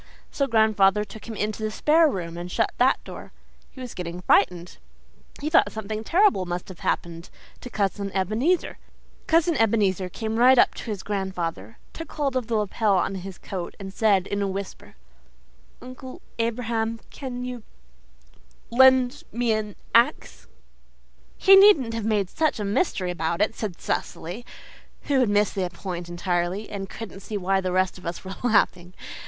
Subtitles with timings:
[0.31, 3.31] So grandfather took him into the spare room and shut that door.
[3.69, 4.79] He was getting frightened.
[5.39, 7.29] He thought something terrible must have happened
[7.71, 8.79] Cousin Ebenezer.
[9.27, 13.75] Cousin Ebenezer came right up to grandfather, took hold of the lapel of his coat,
[13.79, 14.95] and said in a whisper,
[15.83, 17.61] 'Uncle Abraham, CAN YOU
[18.71, 20.47] LEND ME AN AXE?'"
[21.37, 24.47] "He needn't have made such a mystery about it," said Cecily,
[25.03, 28.33] who had missed the point entirely, and couldn't see why the rest of us were
[28.43, 28.95] laughing.